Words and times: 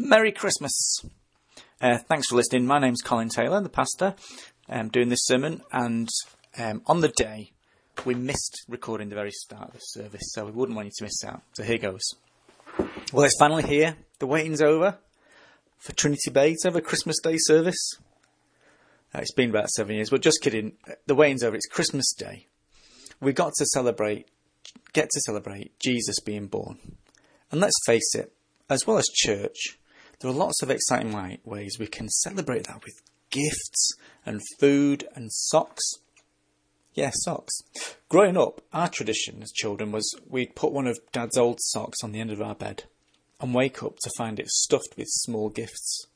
Merry 0.00 0.30
Christmas. 0.30 1.00
Uh, 1.80 1.98
thanks 1.98 2.28
for 2.28 2.36
listening. 2.36 2.64
My 2.64 2.78
name's 2.78 3.02
Colin 3.02 3.30
Taylor, 3.30 3.60
the 3.60 3.68
pastor. 3.68 4.14
I'm 4.68 4.90
doing 4.90 5.08
this 5.08 5.24
sermon, 5.24 5.60
and 5.72 6.08
um, 6.56 6.82
on 6.86 7.00
the 7.00 7.08
day, 7.08 7.50
we 8.04 8.14
missed 8.14 8.62
recording 8.68 9.08
the 9.08 9.16
very 9.16 9.32
start 9.32 9.70
of 9.70 9.74
the 9.74 9.80
service, 9.80 10.22
so 10.32 10.44
we 10.44 10.52
wouldn't 10.52 10.76
want 10.76 10.86
you 10.86 10.92
to 10.98 11.04
miss 11.04 11.24
out. 11.24 11.42
So 11.54 11.64
here 11.64 11.78
goes. 11.78 12.14
Well, 13.12 13.24
it's 13.24 13.36
finally 13.40 13.64
here. 13.64 13.96
The 14.20 14.28
waiting's 14.28 14.62
over 14.62 14.98
for 15.78 15.92
Trinity 15.96 16.30
Bay 16.30 16.54
to 16.54 16.68
have 16.68 16.76
a 16.76 16.80
Christmas 16.80 17.18
Day 17.18 17.36
service. 17.36 17.98
Uh, 19.12 19.18
it's 19.18 19.32
been 19.32 19.50
about 19.50 19.68
seven 19.68 19.96
years, 19.96 20.10
but 20.10 20.22
just 20.22 20.40
kidding. 20.40 20.74
The 21.06 21.16
waiting's 21.16 21.42
over. 21.42 21.56
It's 21.56 21.66
Christmas 21.66 22.14
Day. 22.16 22.46
We 23.20 23.32
got 23.32 23.54
to 23.54 23.66
celebrate, 23.66 24.28
get 24.92 25.10
to 25.10 25.20
celebrate 25.22 25.76
Jesus 25.80 26.20
being 26.20 26.46
born. 26.46 26.78
And 27.50 27.60
let's 27.60 27.84
face 27.84 28.14
it, 28.14 28.32
as 28.70 28.86
well 28.86 28.98
as 28.98 29.08
church, 29.12 29.77
there 30.20 30.30
are 30.30 30.34
lots 30.34 30.62
of 30.62 30.70
exciting 30.70 31.38
ways 31.44 31.76
we 31.78 31.86
can 31.86 32.08
celebrate 32.08 32.66
that 32.66 32.82
with 32.84 33.02
gifts 33.30 33.92
and 34.26 34.40
food 34.58 35.06
and 35.14 35.32
socks. 35.32 35.84
Yeah, 36.94 37.10
socks. 37.14 37.54
Growing 38.08 38.36
up, 38.36 38.60
our 38.72 38.88
tradition 38.88 39.42
as 39.42 39.52
children 39.52 39.92
was 39.92 40.12
we'd 40.28 40.56
put 40.56 40.72
one 40.72 40.88
of 40.88 40.98
Dad's 41.12 41.38
old 41.38 41.58
socks 41.60 41.98
on 42.02 42.10
the 42.10 42.20
end 42.20 42.32
of 42.32 42.42
our 42.42 42.56
bed 42.56 42.84
and 43.40 43.54
wake 43.54 43.82
up 43.82 43.96
to 44.02 44.10
find 44.18 44.40
it 44.40 44.48
stuffed 44.48 44.96
with 44.96 45.06
small 45.08 45.48
gifts. 45.48 46.06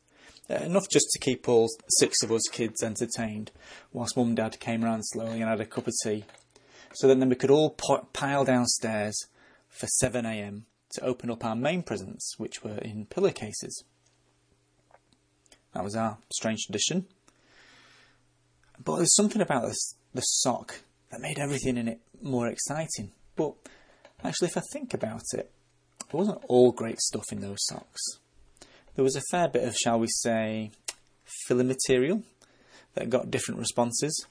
Uh, 0.50 0.54
enough 0.54 0.88
just 0.90 1.06
to 1.12 1.20
keep 1.20 1.48
all 1.48 1.68
six 1.88 2.22
of 2.24 2.32
us 2.32 2.42
kids 2.50 2.82
entertained, 2.82 3.52
whilst 3.92 4.16
Mum 4.16 4.28
and 4.28 4.36
Dad 4.36 4.58
came 4.58 4.84
around 4.84 5.02
slowly 5.04 5.40
and 5.40 5.48
had 5.48 5.60
a 5.60 5.66
cup 5.66 5.86
of 5.86 5.94
tea, 6.02 6.24
so 6.94 7.06
that 7.06 7.18
then 7.20 7.28
we 7.28 7.36
could 7.36 7.50
all 7.50 7.70
pile 7.70 8.44
downstairs 8.44 9.16
for 9.68 9.86
7am 10.02 10.62
to 10.94 11.04
open 11.04 11.30
up 11.30 11.44
our 11.44 11.54
main 11.54 11.82
presents, 11.82 12.34
which 12.38 12.64
were 12.64 12.78
in 12.78 13.06
pillowcases. 13.06 13.84
That 15.74 15.84
was 15.84 15.96
our 15.96 16.18
strange 16.32 16.66
tradition. 16.66 17.06
But 18.84 18.92
there 18.94 19.02
was 19.02 19.14
something 19.14 19.40
about 19.42 19.66
this, 19.68 19.94
the 20.14 20.20
sock 20.20 20.80
that 21.10 21.20
made 21.20 21.38
everything 21.38 21.76
in 21.76 21.88
it 21.88 22.00
more 22.20 22.48
exciting. 22.48 23.12
But 23.36 23.54
actually, 24.24 24.48
if 24.48 24.56
I 24.56 24.62
think 24.72 24.94
about 24.94 25.22
it, 25.34 25.50
it 26.00 26.14
wasn't 26.14 26.42
all 26.48 26.72
great 26.72 27.00
stuff 27.00 27.24
in 27.30 27.40
those 27.40 27.64
socks. 27.66 28.02
There 28.94 29.04
was 29.04 29.16
a 29.16 29.22
fair 29.30 29.48
bit 29.48 29.64
of, 29.66 29.76
shall 29.76 29.98
we 29.98 30.08
say, 30.08 30.70
filler 31.46 31.64
material 31.64 32.22
that 32.94 33.10
got 33.10 33.30
different 33.30 33.60
responses. 33.60 34.26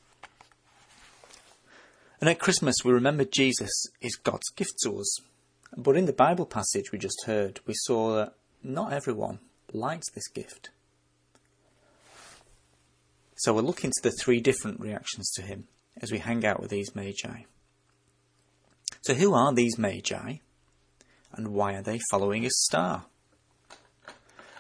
And 2.20 2.30
at 2.30 2.40
Christmas, 2.40 2.76
we 2.86 2.92
remember 2.92 3.26
Jesus 3.26 3.88
is 4.00 4.16
God's 4.16 4.50
gift 4.56 4.74
to 4.84 5.00
us. 5.00 5.18
But 5.76 5.98
in 5.98 6.06
the 6.06 6.14
Bible 6.14 6.46
passage 6.46 6.92
we 6.92 7.00
just 7.00 7.24
heard, 7.26 7.62
we 7.66 7.74
saw 7.76 8.16
that 8.18 8.34
not 8.64 8.94
everyone 8.94 9.40
liked 9.74 10.14
this 10.14 10.28
gift. 10.28 10.70
So 13.42 13.54
we'll 13.54 13.64
look 13.64 13.84
into 13.84 14.00
the 14.04 14.12
three 14.12 14.40
different 14.40 14.80
reactions 14.80 15.32
to 15.32 15.42
him 15.42 15.64
as 16.00 16.12
we 16.12 16.20
hang 16.20 16.46
out 16.46 16.62
with 16.62 16.70
these 16.70 16.94
magi. 16.94 17.46
So, 19.02 19.16
who 19.16 19.34
are 19.34 19.52
these 19.52 19.80
magi 19.80 20.36
and 21.34 21.48
why 21.48 21.74
are 21.74 21.82
they 21.82 22.00
following 22.12 22.46
a 22.46 22.52
star? 22.52 23.06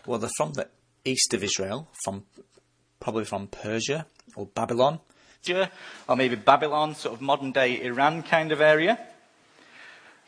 Well, 0.07 0.17
they're 0.17 0.31
from 0.35 0.53
the 0.53 0.67
east 1.05 1.31
of 1.35 1.43
Israel, 1.43 1.89
from 2.03 2.23
probably 2.99 3.23
from 3.23 3.49
Persia 3.49 4.07
or 4.35 4.47
Babylon, 4.47 4.99
or 6.07 6.15
maybe 6.15 6.35
Babylon, 6.35 6.95
sort 6.95 7.13
of 7.13 7.21
modern 7.21 7.51
day 7.51 7.83
Iran 7.83 8.23
kind 8.23 8.51
of 8.51 8.61
area. 8.61 8.97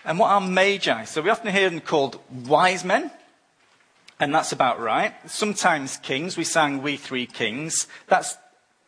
And 0.06 0.20
what 0.20 0.30
are 0.30 0.42
magi? 0.42 1.06
So 1.06 1.24
we 1.24 1.32
often 1.32 1.52
hear 1.52 1.72
them 1.72 1.82
called 1.82 2.20
wise 2.46 2.86
men, 2.86 3.10
and 4.20 4.32
that's 4.32 4.52
about 4.52 4.80
right. 4.80 5.16
Sometimes 5.26 5.98
kings. 5.98 6.38
We 6.38 6.44
sang 6.44 6.84
We 6.84 6.98
Three 6.98 7.26
Kings. 7.26 7.88
That's 8.06 8.38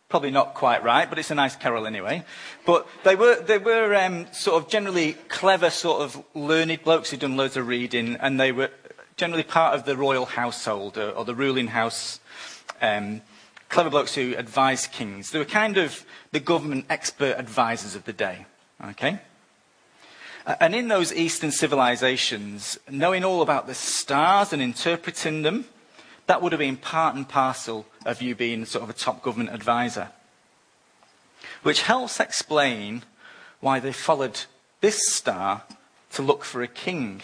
probably 0.09 0.31
not 0.31 0.53
quite 0.53 0.83
right, 0.83 1.09
but 1.09 1.19
it's 1.19 1.31
a 1.31 1.35
nice 1.35 1.55
carol 1.55 1.87
anyway. 1.87 2.23
But 2.65 2.87
they 3.03 3.15
were, 3.15 3.41
they 3.41 3.57
were 3.57 3.95
um, 3.95 4.27
sort 4.31 4.61
of 4.61 4.69
generally 4.69 5.13
clever, 5.29 5.69
sort 5.69 6.01
of 6.01 6.23
learned 6.33 6.83
blokes 6.83 7.09
who'd 7.09 7.21
done 7.21 7.37
loads 7.37 7.57
of 7.57 7.67
reading, 7.67 8.15
and 8.19 8.39
they 8.39 8.51
were 8.51 8.69
generally 9.17 9.43
part 9.43 9.75
of 9.75 9.85
the 9.85 9.97
royal 9.97 10.25
household 10.25 10.97
or, 10.97 11.11
or 11.11 11.25
the 11.25 11.35
ruling 11.35 11.67
house. 11.67 12.19
Um, 12.81 13.21
clever 13.69 13.89
blokes 13.89 14.15
who 14.15 14.35
advised 14.37 14.91
kings. 14.91 15.31
They 15.31 15.39
were 15.39 15.45
kind 15.45 15.77
of 15.77 16.05
the 16.31 16.39
government 16.39 16.85
expert 16.89 17.35
advisors 17.37 17.95
of 17.95 18.05
the 18.05 18.13
day. 18.13 18.45
Okay? 18.89 19.19
And 20.45 20.75
in 20.75 20.89
those 20.89 21.11
Eastern 21.11 21.51
civilizations, 21.51 22.77
knowing 22.89 23.23
all 23.23 23.41
about 23.41 23.65
the 23.65 23.73
stars 23.73 24.53
and 24.53 24.61
interpreting 24.61 25.41
them, 25.41 25.65
that 26.27 26.41
would 26.41 26.51
have 26.51 26.59
been 26.59 26.77
part 26.77 27.15
and 27.15 27.27
parcel 27.27 27.85
of 28.05 28.21
you 28.21 28.35
being 28.35 28.65
sort 28.65 28.83
of 28.83 28.89
a 28.89 28.93
top 28.93 29.21
government 29.21 29.53
advisor. 29.53 30.09
Which 31.63 31.83
helps 31.83 32.19
explain 32.19 33.03
why 33.59 33.79
they 33.79 33.91
followed 33.91 34.41
this 34.81 35.13
star 35.13 35.63
to 36.11 36.21
look 36.21 36.43
for 36.43 36.61
a 36.61 36.67
king. 36.67 37.21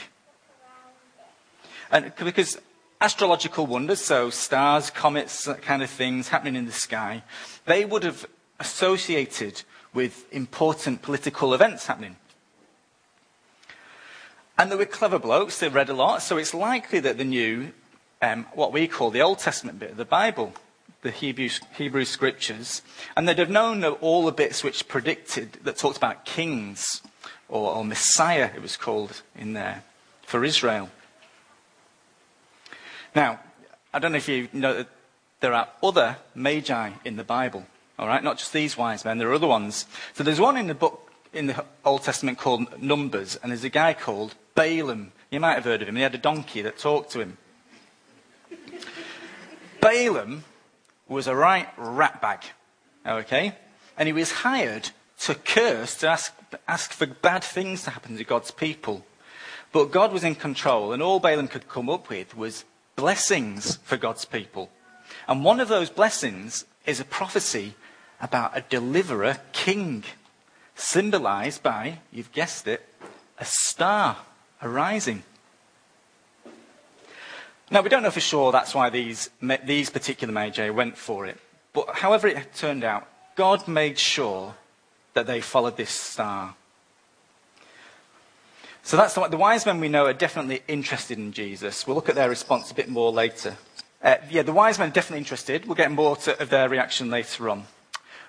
And 1.91 2.13
because 2.16 2.57
astrological 3.00 3.66
wonders, 3.66 4.01
so 4.01 4.29
stars, 4.29 4.90
comets, 4.90 5.45
that 5.45 5.61
kind 5.61 5.81
of 5.81 5.90
things 5.90 6.29
happening 6.29 6.56
in 6.56 6.66
the 6.66 6.72
sky, 6.72 7.23
they 7.66 7.84
would 7.85 8.03
have 8.03 8.25
associated 8.59 9.63
with 9.94 10.31
important 10.31 11.01
political 11.01 11.53
events 11.53 11.88
happening. 11.88 12.16
And 14.57 14.72
they 14.72 14.75
were 14.75 14.85
clever 14.85 15.17
blokes, 15.17 15.59
they 15.59 15.69
read 15.69 15.90
a 15.90 15.94
lot, 15.94 16.22
so 16.22 16.38
it's 16.38 16.53
likely 16.53 17.00
that 17.00 17.17
they 17.17 17.23
knew 17.23 17.73
um, 18.22 18.46
what 18.54 18.72
we 18.72 18.88
call 18.88 19.12
the 19.12 19.22
Old 19.22 19.40
Testament 19.40 19.80
bit 19.80 19.92
of 19.92 19.98
the 19.98 20.06
Bible, 20.06 20.54
the 21.02 21.12
Hebrew, 21.12 21.50
Hebrew 21.76 22.06
scriptures, 22.06 22.82
and 23.16 23.28
they'd 23.28 23.40
have 23.40 23.50
known 23.50 23.84
all 23.84 24.26
the 24.26 24.32
bits 24.32 24.64
which 24.64 24.88
predicted, 24.88 25.54
that 25.64 25.78
talked 25.78 25.98
about 25.98 26.26
kings, 26.26 27.02
or, 27.50 27.76
or 27.76 27.86
Messiah, 27.86 28.52
it 28.56 28.62
was 28.62 28.78
called 28.78 29.22
in 29.36 29.54
there, 29.54 29.84
for 30.24 30.44
Israel. 30.44 30.90
Now, 33.16 33.40
I 33.94 34.00
don't 34.00 34.12
know 34.12 34.18
if 34.18 34.30
you 34.30 34.48
know 34.53 34.76
that 34.76 34.88
there 35.42 35.53
are 35.53 35.68
other 35.84 36.18
magi 36.36 36.92
in 37.03 37.18
the 37.18 37.24
Bible, 37.24 37.66
all 37.98 38.08
right? 38.08 38.24
Not 38.24 38.38
just 38.38 38.53
these 38.53 38.78
wise 38.78 39.03
men, 39.03 39.18
there 39.18 39.30
are 39.30 39.34
other 39.34 39.48
ones. 39.48 39.86
So 40.14 40.24
there's 40.24 40.40
one 40.40 40.56
in 40.56 40.68
the 40.68 40.76
book 40.76 41.12
in 41.34 41.48
the 41.48 41.66
Old 41.84 42.03
Testament 42.03 42.38
called 42.38 42.82
Numbers, 42.82 43.38
and 43.42 43.52
there's 43.52 43.64
a 43.64 43.70
guy 43.70 43.94
called 43.94 44.36
Balaam. 44.53 45.12
You 45.32 45.40
might 45.40 45.56
have 45.56 45.64
heard 45.64 45.82
of 45.82 45.88
him. 45.88 45.96
He 45.96 46.02
had 46.02 46.16
a 46.16 46.20
donkey 46.20 46.62
that 46.62 46.78
talked 46.78 47.12
to 47.12 47.20
him. 47.20 47.38
Balaam 49.81 50.44
was 51.08 51.28
a 51.28 51.36
right 51.36 51.75
ratbag, 51.75 52.44
okay? 53.06 53.56
And 53.97 54.08
he 54.08 54.14
was 54.14 54.31
hired 54.31 54.92
to 55.22 55.36
curse, 55.36 55.96
to 55.97 56.08
ask, 56.08 56.34
ask 56.68 56.92
for 56.92 57.08
bad 57.08 57.44
things 57.44 57.84
to 57.84 57.90
happen 57.90 58.18
to 58.18 58.24
God's 58.24 58.52
people. 58.52 59.06
But 59.72 59.91
God 59.91 60.14
was 60.14 60.24
in 60.24 60.36
control, 60.36 60.94
and 60.94 61.02
all 61.02 61.20
Balaam 61.20 61.47
could 61.47 61.68
come 61.68 61.90
up 61.90 62.09
with 62.09 62.36
was 62.38 62.66
blessings 62.96 63.78
for 63.84 63.97
God's 63.97 64.25
people. 64.25 64.70
And 65.28 65.44
one 65.44 65.59
of 65.59 65.68
those 65.68 65.90
blessings 65.90 66.66
is 66.86 67.00
a 67.00 67.06
prophecy 67.06 67.75
about 68.22 68.56
a 68.56 68.62
deliverer 68.62 69.38
king 69.52 70.03
symbolized 70.75 71.64
by, 71.64 72.00
you've 72.12 72.31
guessed 72.31 72.68
it, 72.68 72.88
a 73.38 73.46
star 73.46 74.18
arising. 74.62 75.24
Now, 77.72 77.82
we 77.82 77.88
don't 77.88 78.04
know 78.04 78.12
for 78.12 78.20
sure 78.20 78.52
that's 78.52 78.76
why 78.76 78.90
these, 78.90 79.30
these 79.64 79.90
particular 79.90 80.34
Magi 80.34 80.70
went 80.70 80.98
for 80.98 81.26
it. 81.26 81.38
But 81.72 81.96
however 81.96 82.28
it 82.28 82.54
turned 82.54 82.84
out, 82.84 83.08
God 83.36 83.66
made 83.66 83.98
sure 83.98 84.56
that 85.14 85.26
they 85.26 85.40
followed 85.40 85.78
this 85.78 85.90
star. 85.90 86.56
So 88.84 88.98
that's 88.98 89.14
the, 89.14 89.26
the 89.30 89.38
wise 89.38 89.66
men 89.66 89.80
we 89.80 89.88
know 89.88 90.06
are 90.06 90.14
definitely 90.14 90.64
interested 90.68 91.18
in 91.18 91.32
Jesus. 91.32 91.88
We'll 91.88 91.96
look 91.96 92.09
at 92.09 92.16
their 92.16 92.28
response 92.28 92.72
a 92.72 92.76
bit 92.76 92.90
more 92.90 93.12
later. 93.12 93.56
Uh, 94.03 94.17
yeah, 94.29 94.41
the 94.41 94.52
wise 94.52 94.78
men 94.78 94.90
are 94.90 94.94
definitely 94.94 95.20
interested. 95.20 95.66
We'll 95.66 95.76
get 95.76 95.91
more 95.91 96.17
to, 96.17 96.41
of 96.41 96.50
their 96.50 96.67
reaction 96.67 97.09
later 97.09 97.50
on. 97.50 97.66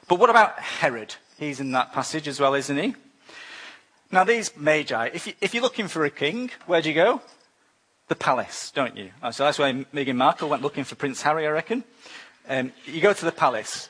But 0.07 0.21
what 0.21 0.31
about 0.31 0.59
Herod? 0.61 1.17
He's 1.37 1.59
in 1.59 1.73
that 1.73 1.93
passage 1.93 2.29
as 2.29 2.39
well, 2.39 2.55
isn't 2.55 2.77
he? 2.77 2.95
Now, 4.13 4.23
these 4.23 4.57
magi, 4.57 5.11
if, 5.13 5.27
you, 5.27 5.33
if 5.41 5.53
you're 5.53 5.63
looking 5.63 5.89
for 5.89 6.05
a 6.05 6.11
king, 6.11 6.51
where 6.67 6.83
do 6.83 6.91
you 6.91 6.95
go? 6.95 7.23
The 8.13 8.17
palace, 8.17 8.71
don't 8.73 8.95
you? 8.95 9.11
Oh, 9.23 9.31
so 9.31 9.45
that's 9.45 9.59
why 9.59 9.73
Meghan 9.73 10.17
Markle 10.17 10.51
went 10.51 10.61
looking 10.61 10.85
for 10.85 10.97
Prince 10.97 11.23
Harry, 11.23 11.47
I 11.47 11.51
reckon. 11.51 11.83
Um, 12.47 12.71
you 12.85 13.01
go 13.01 13.15
to 13.15 13.25
the 13.25 13.33
palace. 13.33 13.89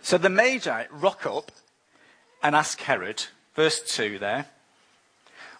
So 0.00 0.16
the 0.16 0.28
magi 0.28 0.84
rock 0.92 1.26
up 1.26 1.50
and 2.40 2.54
ask 2.54 2.80
Herod, 2.80 3.24
verse 3.56 3.80
2 3.96 4.20
there, 4.20 4.46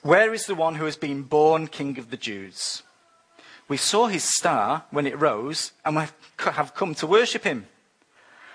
Where 0.02 0.32
is 0.32 0.46
the 0.46 0.54
one 0.54 0.76
who 0.76 0.84
has 0.84 0.94
been 0.94 1.22
born 1.22 1.66
king 1.66 1.98
of 1.98 2.10
the 2.10 2.16
Jews? 2.16 2.84
We 3.66 3.76
saw 3.76 4.06
his 4.06 4.22
star 4.22 4.84
when 4.92 5.08
it 5.08 5.18
rose 5.18 5.72
and 5.84 5.96
we 5.96 6.04
have 6.38 6.72
come 6.76 6.94
to 6.94 7.06
worship 7.08 7.42
him. 7.42 7.66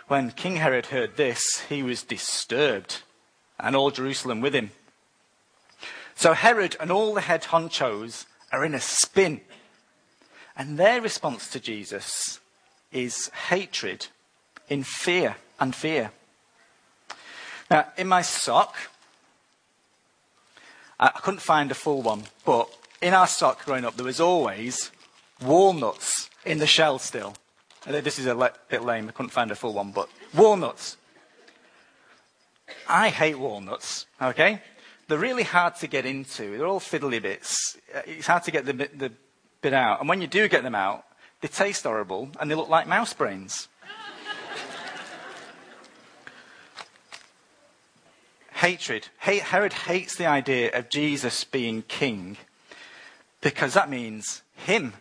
When 0.08 0.32
King 0.32 0.56
Herod 0.56 0.86
heard 0.86 1.18
this, 1.18 1.66
he 1.68 1.84
was 1.84 2.04
disturbed, 2.04 3.02
and 3.60 3.76
all 3.76 3.92
Jerusalem 3.92 4.40
with 4.40 4.56
him. 4.56 4.72
So 6.20 6.34
Herod 6.34 6.76
and 6.82 6.92
all 6.92 7.14
the 7.14 7.22
head 7.22 7.44
honchos 7.44 8.26
are 8.52 8.66
in 8.66 8.74
a 8.76 8.82
spin. 8.82 9.40
And 10.54 10.78
their 10.78 11.00
response 11.00 11.50
to 11.52 11.62
Jesus 11.62 12.42
is 12.92 13.30
hatred, 13.48 14.08
in 14.68 14.84
fear 14.84 15.38
and 15.62 15.74
fear. 15.74 16.12
Now, 17.72 17.88
in 17.98 18.10
my 18.10 18.22
sock, 18.22 18.76
I 21.00 21.08
couldn't 21.08 21.40
find 21.40 21.72
a 21.72 21.74
full 21.74 22.02
one, 22.02 22.24
but 22.44 22.68
in 23.02 23.14
our 23.14 23.26
sock 23.26 23.64
growing 23.64 23.86
up, 23.86 23.96
there 23.96 24.06
was 24.06 24.20
always 24.20 24.92
walnuts 25.42 26.30
in 26.44 26.58
the 26.58 26.68
shell 26.68 27.00
still. 27.00 27.34
This 27.88 28.20
is 28.20 28.26
a 28.26 28.52
bit 28.68 28.84
lame, 28.84 29.08
I 29.08 29.14
couldn't 29.14 29.30
find 29.30 29.52
a 29.52 29.56
full 29.56 29.74
one, 29.74 29.92
but 29.92 30.10
walnuts. 30.36 30.98
I 32.90 33.08
hate 33.08 33.40
walnuts, 33.40 34.06
okay? 34.22 34.62
They're 35.10 35.18
really 35.18 35.44
hard 35.44 35.76
to 35.78 35.88
get 35.88 36.06
into. 36.06 36.56
They're 36.56 36.68
all 36.68 36.80
fiddly 36.80 37.20
bits. 37.20 37.76
Uh, 37.94 38.02
it's 38.06 38.28
hard 38.28 38.44
to 38.44 38.52
get 38.52 38.66
the, 38.66 38.74
the 38.74 39.12
bit 39.60 39.74
out. 39.74 40.00
And 40.00 40.08
when 40.08 40.22
you 40.22 40.28
do 40.28 40.48
get 40.48 40.62
them 40.62 40.76
out, 40.76 41.04
they 41.42 41.48
taste 41.48 41.84
horrible 41.84 42.30
and 42.40 42.52
they 42.52 42.56
look 42.56 42.70
like 42.70 42.88
mouse 42.88 43.12
brains. 43.12 43.68
Hatred. 48.54 49.08
Herod 49.18 49.74
hates 49.74 50.16
the 50.16 50.28
idea 50.28 50.78
of 50.78 50.90
Jesus 50.90 51.44
being 51.44 51.82
king 51.82 52.38
because 53.42 53.74
that 53.74 53.90
means 53.90 54.44
him 54.56 54.94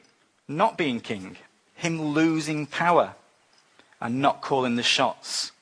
not 0.49 0.79
being 0.79 1.01
king, 1.01 1.37
him 1.75 2.01
losing 2.01 2.65
power 2.65 3.15
and 4.01 4.23
not 4.23 4.41
calling 4.41 4.77
the 4.77 4.83
shots. 4.83 5.53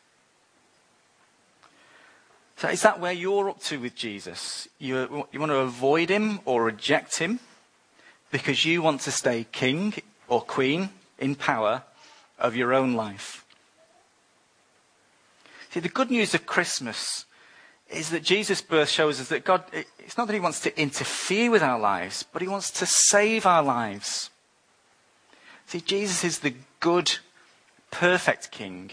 So 2.56 2.68
is 2.68 2.82
that 2.82 3.00
where 3.00 3.12
you're 3.12 3.50
up 3.50 3.60
to 3.64 3.78
with 3.78 3.94
Jesus? 3.94 4.66
You, 4.78 5.26
you 5.30 5.38
want 5.40 5.52
to 5.52 5.58
avoid 5.58 6.08
him 6.08 6.40
or 6.46 6.64
reject 6.64 7.18
him 7.18 7.38
because 8.30 8.64
you 8.64 8.80
want 8.80 9.02
to 9.02 9.10
stay 9.10 9.46
king 9.52 9.94
or 10.26 10.40
queen 10.40 10.88
in 11.18 11.34
power 11.34 11.82
of 12.38 12.56
your 12.56 12.72
own 12.72 12.94
life? 12.94 13.44
See, 15.70 15.80
the 15.80 15.90
good 15.90 16.10
news 16.10 16.32
of 16.32 16.46
Christmas 16.46 17.26
is 17.90 18.08
that 18.08 18.22
Jesus' 18.22 18.62
birth 18.62 18.88
shows 18.88 19.20
us 19.20 19.28
that 19.28 19.44
God, 19.44 19.62
it's 19.98 20.16
not 20.16 20.26
that 20.26 20.32
he 20.32 20.40
wants 20.40 20.60
to 20.60 20.80
interfere 20.80 21.50
with 21.50 21.62
our 21.62 21.78
lives, 21.78 22.24
but 22.32 22.40
he 22.40 22.48
wants 22.48 22.70
to 22.70 22.86
save 22.86 23.44
our 23.44 23.62
lives. 23.62 24.30
See, 25.66 25.82
Jesus 25.82 26.24
is 26.24 26.38
the 26.38 26.54
good, 26.80 27.18
perfect 27.90 28.50
king 28.50 28.92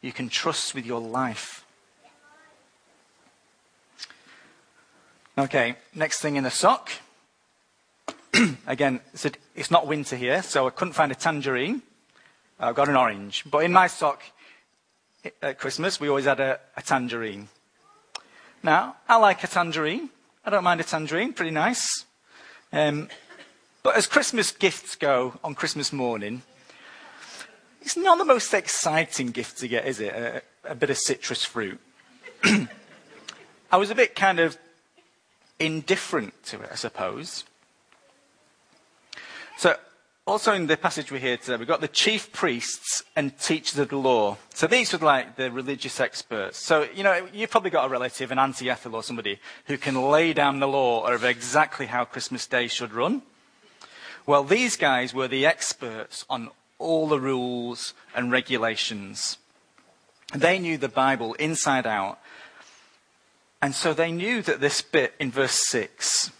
you 0.00 0.12
can 0.12 0.30
trust 0.30 0.74
with 0.74 0.86
your 0.86 1.00
life. 1.00 1.65
Okay, 5.38 5.76
next 5.94 6.20
thing 6.20 6.36
in 6.36 6.44
the 6.44 6.50
sock. 6.50 6.90
Again, 8.66 9.00
it's 9.54 9.70
not 9.70 9.86
winter 9.86 10.16
here, 10.16 10.42
so 10.42 10.66
I 10.66 10.70
couldn't 10.70 10.94
find 10.94 11.12
a 11.12 11.14
tangerine. 11.14 11.82
I've 12.58 12.74
got 12.74 12.88
an 12.88 12.96
orange. 12.96 13.44
But 13.44 13.58
in 13.58 13.70
my 13.70 13.86
sock 13.86 14.22
at 15.42 15.58
Christmas, 15.58 16.00
we 16.00 16.08
always 16.08 16.24
had 16.24 16.40
a, 16.40 16.58
a 16.74 16.80
tangerine. 16.80 17.48
Now, 18.62 18.96
I 19.06 19.16
like 19.16 19.44
a 19.44 19.46
tangerine. 19.46 20.08
I 20.42 20.48
don't 20.48 20.64
mind 20.64 20.80
a 20.80 20.84
tangerine, 20.84 21.34
pretty 21.34 21.50
nice. 21.50 22.06
Um, 22.72 23.10
but 23.82 23.94
as 23.94 24.06
Christmas 24.06 24.52
gifts 24.52 24.96
go 24.96 25.38
on 25.44 25.54
Christmas 25.54 25.92
morning, 25.92 26.40
it's 27.82 27.98
not 27.98 28.16
the 28.16 28.24
most 28.24 28.54
exciting 28.54 29.32
gift 29.32 29.58
to 29.58 29.68
get, 29.68 29.86
is 29.86 30.00
it? 30.00 30.14
A, 30.14 30.42
a 30.64 30.74
bit 30.74 30.88
of 30.88 30.96
citrus 30.96 31.44
fruit. 31.44 31.78
I 33.70 33.76
was 33.76 33.90
a 33.90 33.94
bit 33.94 34.16
kind 34.16 34.40
of 34.40 34.56
indifferent 35.58 36.42
to 36.44 36.60
it, 36.60 36.68
I 36.72 36.74
suppose. 36.74 37.44
So, 39.58 39.76
also 40.26 40.52
in 40.52 40.66
the 40.66 40.76
passage 40.76 41.12
we 41.12 41.20
hear 41.20 41.36
today, 41.36 41.56
we've 41.56 41.68
got 41.68 41.80
the 41.80 41.88
chief 41.88 42.32
priests 42.32 43.04
and 43.14 43.38
teachers 43.38 43.78
of 43.78 43.88
the 43.88 43.96
law. 43.96 44.36
So 44.52 44.66
these 44.66 44.92
are 44.92 44.98
like 44.98 45.36
the 45.36 45.50
religious 45.50 46.00
experts. 46.00 46.58
So, 46.58 46.88
you 46.94 47.04
know, 47.04 47.28
you've 47.32 47.50
probably 47.50 47.70
got 47.70 47.86
a 47.86 47.88
relative, 47.88 48.32
an 48.32 48.38
Auntie 48.38 48.68
Ethel 48.68 48.96
or 48.96 49.02
somebody, 49.02 49.38
who 49.66 49.78
can 49.78 50.10
lay 50.10 50.32
down 50.32 50.58
the 50.58 50.66
law 50.66 51.06
of 51.06 51.24
exactly 51.24 51.86
how 51.86 52.04
Christmas 52.04 52.46
Day 52.46 52.66
should 52.66 52.92
run. 52.92 53.22
Well, 54.26 54.42
these 54.42 54.76
guys 54.76 55.14
were 55.14 55.28
the 55.28 55.46
experts 55.46 56.24
on 56.28 56.50
all 56.78 57.06
the 57.06 57.20
rules 57.20 57.94
and 58.14 58.32
regulations. 58.32 59.38
They 60.34 60.58
knew 60.58 60.76
the 60.76 60.88
Bible 60.88 61.34
inside 61.34 61.86
out 61.86 62.18
and 63.62 63.74
so 63.74 63.94
they 63.94 64.12
knew 64.12 64.42
that 64.42 64.60
this 64.60 64.82
bit 64.82 65.14
in 65.18 65.30
verse 65.30 65.66
6, 65.68 66.30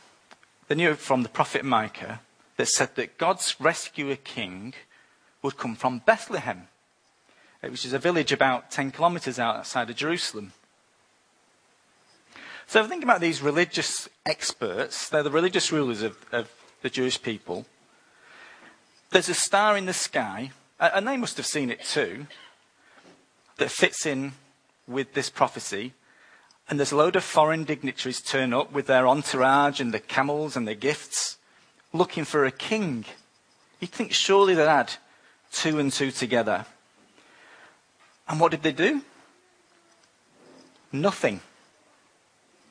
they 0.69 0.75
knew 0.75 0.95
from 0.95 1.23
the 1.23 1.29
prophet 1.29 1.65
Micah 1.65 2.21
that 2.57 2.69
said 2.69 2.95
that 2.97 3.19
God's 3.19 3.57
rescuer 3.59 4.17
king 4.17 4.75
would 5.43 5.57
come 5.57 5.77
from 5.77 6.03
Bethlehem, 6.05 6.69
eh, 7.63 7.69
which 7.69 7.85
is 7.85 7.93
a 7.93 7.99
village 7.99 8.33
about 8.33 8.71
10 8.71 8.91
kilometers 8.91 9.39
outside 9.39 9.89
of 9.91 9.97
Jerusalem. 9.97 10.53
So 12.67 12.85
think 12.87 13.05
about 13.05 13.21
these 13.21 13.43
religious 13.43 14.09
experts. 14.27 15.09
They're 15.09 15.23
the 15.23 15.31
religious 15.31 15.71
rulers 15.71 16.03
of, 16.03 16.17
of 16.33 16.51
the 16.83 16.91
Jewish 16.91 17.23
people. 17.23 17.65
There's 19.11 19.29
a 19.29 19.35
star 19.35 19.77
in 19.77 19.87
the 19.87 19.93
sky, 19.93 20.51
and 20.81 21.07
they 21.07 21.17
must 21.17 21.37
have 21.37 21.47
seen 21.47 21.71
it 21.71 21.85
too, 21.85 22.27
that 23.57 23.71
fits 23.71 24.05
in 24.05 24.33
with 24.89 25.15
this 25.15 25.31
prophecy 25.31 25.95
and 26.69 26.79
there's 26.79 26.93
a 26.93 26.97
load 26.97 27.17
of 27.17 27.25
foreign 27.25 27.65
dignitaries 27.65 28.21
turn 28.21 28.53
up 28.53 28.73
with 28.73 28.87
their 28.87 29.07
entourage 29.07 29.81
and 29.81 29.95
the 29.95 30.01
camels 30.01 30.57
and 30.57 30.67
the 30.67 30.75
gifts, 30.75 31.37
looking 31.93 32.25
for 32.25 32.45
a 32.45 32.51
king. 32.51 33.05
You'd 33.81 33.93
think 33.93 34.13
surely 34.13 34.55
they'd 34.55 34.67
add 34.67 34.95
two 35.53 35.79
and 35.79 35.93
two 35.93 36.11
together. 36.11 36.67
And 38.29 38.41
what 38.41 38.51
did 38.51 38.63
they 38.63 38.73
do? 38.73 39.03
Nothing. 40.91 41.41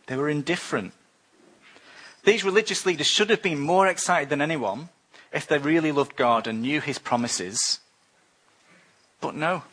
They 0.08 0.18
were 0.18 0.30
indifferent. 0.30 0.94
These 2.26 2.44
religious 2.44 2.86
leaders 2.86 3.08
should 3.08 3.30
have 3.30 3.42
been 3.42 3.60
more 3.60 3.88
excited 3.88 4.30
than 4.30 4.42
anyone 4.42 4.90
if 5.32 5.48
they 5.48 5.58
really 5.58 5.92
loved 5.92 6.16
God 6.16 6.48
and 6.48 6.62
knew 6.62 6.82
his 6.82 7.00
promises. 7.00 7.80
But 9.22 9.36
no. 9.36 9.64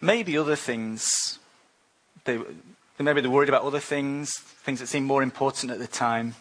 Maybe 0.00 0.36
other 0.36 0.56
things 0.56 1.38
they, 2.24 2.38
maybe 2.98 3.20
they're 3.20 3.30
worried 3.30 3.48
about 3.48 3.62
other 3.62 3.80
things, 3.80 4.38
things 4.38 4.80
that 4.80 4.86
seem 4.86 5.04
more 5.04 5.22
important 5.22 5.72
at 5.72 5.78
the 5.78 5.86
time. 5.86 6.34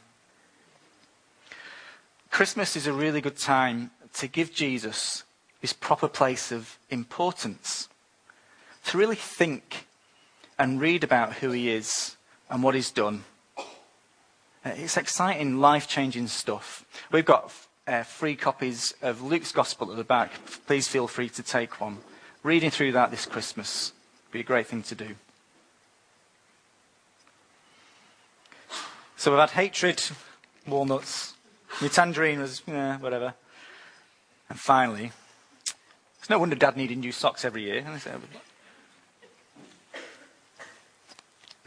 Christmas 2.30 2.76
is 2.76 2.88
a 2.88 2.94
really 2.94 3.20
good 3.20 3.38
time 3.38 3.92
to 4.14 4.28
give 4.28 4.54
Jesus 4.54 5.24
his 5.60 5.74
proper 5.74 6.08
place 6.08 6.52
of 6.52 6.78
importance, 6.90 7.90
to 8.86 8.98
really 8.98 9.16
think 9.16 9.86
and 10.58 10.80
read 10.80 11.04
about 11.04 11.34
who 11.36 11.52
he 11.52 11.70
is 11.70 12.16
and 12.50 12.64
what 12.64 12.76
he's 12.76 12.92
done. 12.92 13.24
Uh, 13.58 13.64
it's 14.76 14.98
exciting, 14.98 15.60
life 15.60 15.88
changing 15.88 16.28
stuff. 16.28 16.86
We've 17.12 17.26
got 17.26 17.52
uh, 17.88 18.04
free 18.04 18.36
copies 18.36 18.94
of 19.02 19.22
Luke's 19.22 19.52
Gospel 19.52 19.92
at 19.92 19.98
the 19.98 20.04
back. 20.04 20.32
Please 20.68 20.88
feel 20.88 21.08
free 21.08 21.30
to 21.30 21.44
take 21.44 21.82
one. 21.82 21.98
Reading 22.44 22.70
through 22.70 22.92
that 22.92 23.12
this 23.12 23.26
Christmas 23.26 23.92
would 24.28 24.34
be 24.34 24.40
a 24.42 24.44
great 24.44 24.68
thing 24.68 24.84
to 24.84 24.96
do. 24.96 25.16
So 29.22 29.30
we've 29.30 29.40
had 29.40 29.52
hatred, 29.52 30.02
walnuts. 30.66 31.36
My 31.80 31.90
tangerine 31.90 32.40
was, 32.40 32.64
yeah, 32.66 32.98
whatever. 32.98 33.36
And 34.50 34.60
finally, 34.60 35.12
it's 36.18 36.28
no 36.28 36.40
wonder 36.40 36.56
Dad 36.56 36.76
needed 36.76 36.98
new 36.98 37.12
socks 37.12 37.46
every 37.46 37.62
year. 37.62 37.86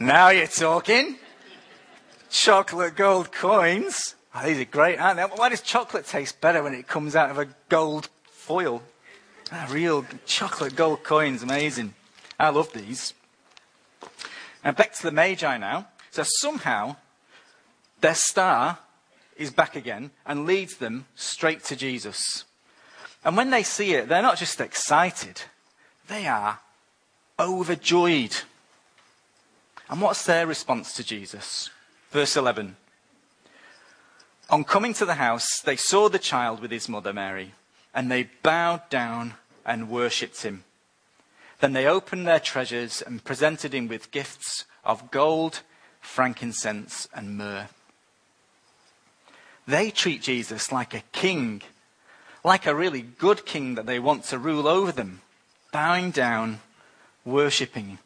Now 0.01 0.31
you're 0.31 0.49
talking. 0.49 1.15
Chocolate 2.29 2.97
gold 2.97 3.31
coins. 3.31 4.17
Oh, 4.35 4.45
these 4.45 4.59
are 4.59 4.65
great, 4.65 4.99
aren't 4.99 5.19
they? 5.19 5.23
Why 5.23 5.49
does 5.49 5.61
chocolate 5.61 6.07
taste 6.07 6.41
better 6.41 6.61
when 6.61 6.75
it 6.75 6.89
comes 6.89 7.15
out 7.15 7.31
of 7.31 7.39
a 7.39 7.47
gold 7.69 8.09
foil? 8.25 8.83
Ah, 9.53 9.69
real 9.71 10.05
chocolate 10.27 10.75
gold 10.75 11.05
coins, 11.05 11.45
amazing. 11.45 11.95
I 12.37 12.49
love 12.49 12.73
these. 12.73 13.15
Now 14.65 14.73
back 14.73 14.93
to 14.95 15.03
the 15.05 15.13
Magi 15.13 15.57
now. 15.59 15.87
So 16.11 16.25
somehow 16.25 16.97
their 18.01 18.15
star 18.15 18.79
is 19.37 19.51
back 19.51 19.77
again 19.77 20.11
and 20.27 20.47
leads 20.47 20.77
them 20.77 21.07
straight 21.15 21.65
to 21.65 21.77
Jesus. 21.77 22.45
And 23.25 23.37
when 23.37 23.51
they 23.51 23.63
see 23.63 23.95
it, 23.95 24.09
they're 24.09 24.23
not 24.23 24.39
just 24.39 24.61
excited, 24.61 25.43
they 26.09 26.27
are 26.27 26.61
overjoyed. 27.39 28.37
And 29.89 30.01
what's 30.01 30.25
their 30.25 30.47
response 30.47 30.95
to 30.95 31.05
Jesus? 31.05 31.71
Verse 32.11 32.37
11. 32.37 32.77
On 34.51 34.65
coming 34.65 34.93
to 34.95 35.05
the 35.05 35.15
house, 35.15 35.61
they 35.65 35.77
saw 35.77 36.09
the 36.09 36.19
child 36.19 36.61
with 36.61 36.71
his 36.71 36.89
mother 36.89 37.13
Mary, 37.13 37.53
and 37.95 38.11
they 38.11 38.29
bowed 38.43 38.89
down 38.91 39.35
and 39.65 39.89
worshipped 39.89 40.43
him. 40.43 40.65
Then 41.61 41.73
they 41.73 41.87
opened 41.87 42.27
their 42.27 42.41
treasures 42.41 43.01
and 43.01 43.25
presented 43.25 43.73
him 43.75 43.89
with 43.89 44.11
gifts 44.11 44.67
of 44.85 45.11
gold, 45.11 45.63
frankincense, 46.01 47.09
and 47.15 47.39
myrrh. 47.39 47.69
They 49.67 49.91
treat 49.91 50.23
Jesus 50.23 50.71
like 50.71 50.95
a 50.95 51.03
king, 51.13 51.63
like 52.43 52.67
a 52.67 52.75
really 52.75 53.03
good 53.03 53.47
king 53.47 53.77
that 53.77 53.87
they 53.87 53.99
want 53.99 54.25
to 54.25 54.39
rule 54.39 54.69
over 54.69 54.93
them, 54.93 55.23
bowing 55.73 56.11
down, 56.11 56.61
worshipping, 57.25 57.99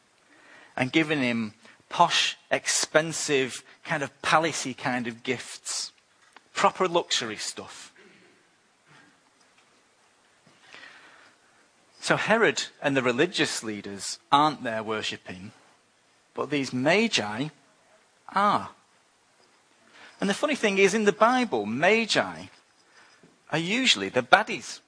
and 0.76 0.92
giving 0.92 1.20
him 1.20 1.54
posh, 1.88 2.36
expensive, 2.50 3.64
kind 3.84 4.02
of 4.02 4.22
palacey 4.22 4.76
kind 4.76 5.06
of 5.06 5.22
gifts. 5.22 5.92
Proper 6.54 6.86
luxury 6.86 7.36
stuff. 7.36 7.92
So 12.00 12.16
Herod 12.16 12.64
and 12.80 12.96
the 12.96 13.02
religious 13.02 13.62
leaders 13.62 14.18
aren't 14.32 14.62
there 14.62 14.82
worshipping, 14.82 15.52
but 16.34 16.50
these 16.50 16.72
magi 16.72 17.48
are. 18.34 18.70
And 20.20 20.28
the 20.28 20.34
funny 20.34 20.56
thing 20.56 20.78
is, 20.78 20.94
in 20.94 21.04
the 21.04 21.12
Bible, 21.12 21.64
magi 21.66 22.46
are 23.50 23.58
usually 23.58 24.08
the 24.08 24.22
baddies. 24.22 24.80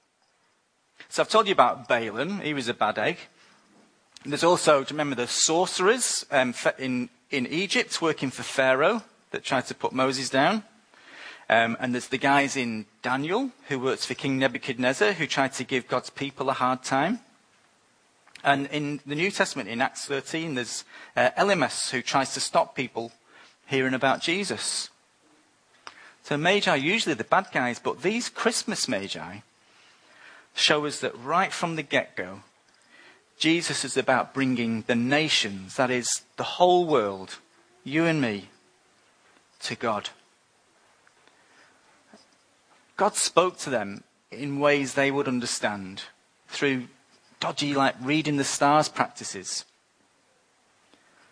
So 1.09 1.23
I've 1.23 1.29
told 1.29 1.47
you 1.47 1.53
about 1.53 1.87
Balaam, 1.87 2.41
he 2.41 2.53
was 2.53 2.67
a 2.67 2.73
bad 2.73 2.97
egg. 2.97 3.17
There's 4.25 4.43
also, 4.43 4.83
do 4.83 4.93
you 4.93 4.97
remember 4.97 5.15
the 5.15 5.27
sorcerers 5.27 6.25
um, 6.31 6.53
in, 6.77 7.09
in 7.31 7.47
Egypt 7.47 8.01
working 8.01 8.29
for 8.29 8.43
Pharaoh 8.43 9.03
that 9.31 9.43
tried 9.43 9.65
to 9.67 9.75
put 9.75 9.93
Moses 9.93 10.29
down? 10.29 10.63
Um, 11.49 11.75
and 11.79 11.93
there's 11.93 12.07
the 12.07 12.17
guys 12.17 12.55
in 12.55 12.85
Daniel 13.01 13.49
who 13.67 13.79
works 13.79 14.05
for 14.05 14.13
King 14.13 14.37
Nebuchadnezzar 14.37 15.13
who 15.13 15.27
tried 15.27 15.53
to 15.53 15.63
give 15.63 15.87
God's 15.87 16.09
people 16.09 16.49
a 16.49 16.53
hard 16.53 16.83
time. 16.83 17.19
And 18.43 18.67
in 18.67 19.01
the 19.05 19.15
New 19.15 19.31
Testament, 19.31 19.69
in 19.69 19.81
Acts 19.81 20.05
13, 20.05 20.55
there's 20.55 20.83
uh, 21.15 21.31
Elymas 21.37 21.89
who 21.89 22.01
tries 22.01 22.33
to 22.35 22.39
stop 22.39 22.75
people 22.75 23.11
hearing 23.67 23.93
about 23.93 24.21
Jesus. 24.21 24.89
So 26.23 26.37
Magi 26.37 26.69
are 26.69 26.77
usually 26.77 27.15
the 27.15 27.23
bad 27.23 27.47
guys, 27.51 27.79
but 27.79 28.01
these 28.01 28.29
Christmas 28.29 28.87
Magi 28.87 29.39
show 30.53 30.85
us 30.85 30.99
that 30.99 31.17
right 31.17 31.51
from 31.51 31.75
the 31.75 31.83
get 31.83 32.15
go, 32.15 32.41
Jesus 33.37 33.83
is 33.83 33.97
about 33.97 34.33
bringing 34.33 34.83
the 34.83 34.95
nations, 34.95 35.75
that 35.75 35.89
is, 35.89 36.21
the 36.37 36.43
whole 36.43 36.85
world, 36.85 37.37
you 37.83 38.05
and 38.05 38.21
me, 38.21 38.49
to 39.61 39.75
God. 39.75 40.09
God 42.97 43.15
spoke 43.15 43.57
to 43.59 43.71
them 43.71 44.03
in 44.29 44.59
ways 44.59 44.93
they 44.93 45.09
would 45.09 45.27
understand 45.27 46.03
through 46.47 46.83
dodgy, 47.39 47.73
like 47.73 47.95
reading 47.99 48.37
the 48.37 48.43
stars 48.43 48.87
practices, 48.87 49.65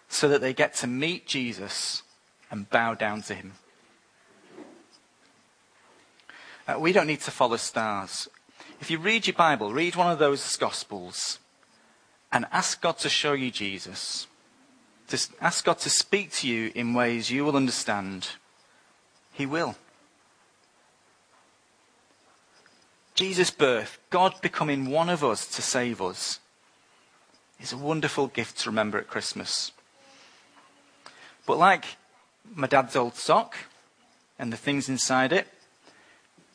so 0.08 0.27
that 0.27 0.41
they 0.41 0.53
get 0.53 0.74
to 0.74 0.88
meet 0.88 1.27
Jesus 1.27 2.01
and 2.50 2.69
bow 2.72 2.96
down 2.96 3.22
to 3.22 3.36
him. 3.36 3.53
Uh, 6.69 6.77
we 6.77 6.93
don't 6.93 7.07
need 7.07 7.21
to 7.21 7.31
follow 7.31 7.57
stars. 7.57 8.27
If 8.79 8.91
you 8.91 8.99
read 8.99 9.25
your 9.25 9.33
Bible, 9.33 9.73
read 9.73 9.95
one 9.95 10.11
of 10.11 10.19
those 10.19 10.55
Gospels 10.55 11.39
and 12.31 12.45
ask 12.51 12.79
God 12.79 12.99
to 12.99 13.09
show 13.09 13.33
you 13.33 13.49
Jesus. 13.49 14.27
Just 15.07 15.31
ask 15.41 15.65
God 15.65 15.79
to 15.79 15.89
speak 15.89 16.31
to 16.33 16.47
you 16.47 16.71
in 16.75 16.93
ways 16.93 17.31
you 17.31 17.43
will 17.43 17.55
understand. 17.55 18.29
He 19.33 19.47
will. 19.47 19.77
Jesus' 23.15 23.49
birth, 23.49 23.97
God 24.11 24.39
becoming 24.39 24.91
one 24.91 25.09
of 25.09 25.23
us 25.23 25.47
to 25.55 25.63
save 25.63 25.99
us, 25.99 26.39
is 27.59 27.73
a 27.73 27.77
wonderful 27.77 28.27
gift 28.27 28.59
to 28.59 28.69
remember 28.69 28.99
at 28.99 29.07
Christmas. 29.07 29.71
But 31.47 31.57
like 31.57 31.85
my 32.53 32.67
dad's 32.67 32.95
old 32.95 33.15
sock 33.15 33.55
and 34.38 34.53
the 34.53 34.57
things 34.57 34.88
inside 34.88 35.33
it, 35.33 35.47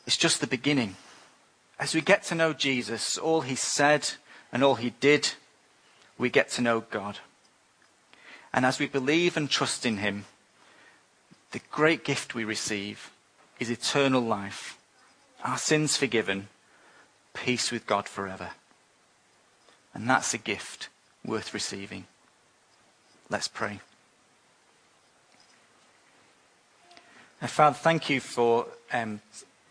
it's 0.05 0.17
just 0.17 0.41
the 0.41 0.47
beginning. 0.47 0.95
As 1.79 1.93
we 1.93 2.01
get 2.01 2.23
to 2.23 2.35
know 2.35 2.53
Jesus, 2.53 3.17
all 3.17 3.41
he 3.41 3.55
said 3.55 4.11
and 4.51 4.63
all 4.63 4.75
he 4.75 4.91
did, 4.99 5.33
we 6.17 6.29
get 6.29 6.49
to 6.51 6.61
know 6.61 6.81
God. 6.81 7.19
And 8.53 8.65
as 8.65 8.79
we 8.79 8.87
believe 8.87 9.35
and 9.35 9.49
trust 9.49 9.85
in 9.85 9.97
him, 9.97 10.25
the 11.51 11.59
great 11.71 12.03
gift 12.03 12.35
we 12.35 12.43
receive 12.43 13.11
is 13.59 13.69
eternal 13.69 14.21
life, 14.21 14.77
our 15.43 15.57
sins 15.57 15.97
forgiven, 15.97 16.47
peace 17.33 17.71
with 17.71 17.85
God 17.85 18.07
forever. 18.07 18.51
And 19.93 20.09
that's 20.09 20.33
a 20.33 20.37
gift 20.37 20.89
worth 21.25 21.53
receiving. 21.53 22.05
Let's 23.29 23.47
pray. 23.47 23.79
Father, 27.41 27.75
thank 27.75 28.09
you 28.09 28.19
for 28.19 28.67
um, 28.91 29.21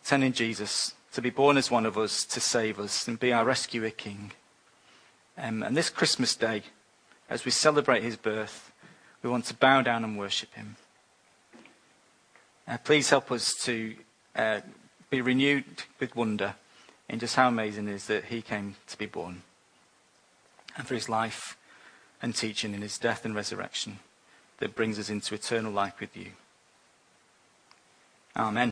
sending 0.05 0.33
Jesus 0.33 0.95
to 1.15 1.23
be 1.23 1.31
born 1.31 1.57
as 1.57 1.71
one 1.71 1.87
of 1.87 1.97
us, 1.97 2.25
to 2.27 2.39
save 2.39 2.79
us, 2.79 3.09
and 3.09 3.19
be 3.19 3.33
our 3.33 3.45
rescuer 3.45 3.91
king. 3.91 4.33
Um, 5.39 5.63
and 5.63 5.77
this 5.77 5.89
Christmas 5.91 6.37
day, 6.37 6.63
as 7.29 7.45
we 7.45 7.51
celebrate 7.51 8.03
his 8.03 8.17
birth, 8.17 8.71
we 9.23 9.31
want 9.31 9.47
to 9.47 9.55
bow 9.55 9.81
down 9.81 10.05
and 10.05 10.19
worship 10.19 10.53
him. 10.55 10.77
Uh, 12.69 12.77
please 12.79 13.09
help 13.09 13.33
us 13.33 13.55
to 13.63 13.95
uh, 14.37 14.61
be 15.09 15.23
renewed 15.23 15.65
with 15.99 16.15
wonder 16.15 16.55
in 17.09 17.19
just 17.19 17.37
how 17.37 17.49
amazing 17.49 17.89
it 17.89 17.95
is 17.95 18.07
that 18.07 18.27
he 18.27 18.43
came 18.43 18.77
to 18.87 18.99
be 18.99 19.07
born, 19.07 19.43
and 20.77 20.87
for 20.87 20.95
his 20.95 21.09
life 21.09 21.57
and 22.21 22.35
teaching 22.35 22.75
in 22.75 22.83
his 22.83 22.99
death 22.99 23.25
and 23.25 23.35
resurrection 23.35 24.01
that 24.59 24.75
brings 24.75 24.99
us 24.99 25.09
into 25.09 25.35
eternal 25.35 25.73
life 25.73 25.99
with 25.99 26.15
you. 26.15 26.33
Amen. 28.37 28.63